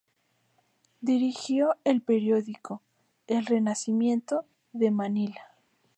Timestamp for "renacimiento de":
3.45-4.89